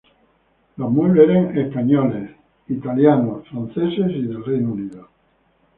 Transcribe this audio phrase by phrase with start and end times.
[0.77, 2.31] Los muebles eran catalanes, españoles,
[2.67, 3.01] y traídos de
[3.53, 5.07] Italia, Francia y el Reino Unido.